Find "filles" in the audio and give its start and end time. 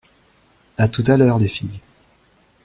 1.47-1.79